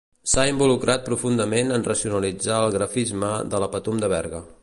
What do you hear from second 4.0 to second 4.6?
de Berga.